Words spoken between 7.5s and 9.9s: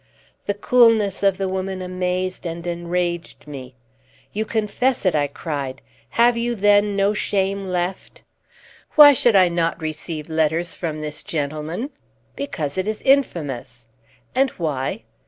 left?" "Why should I not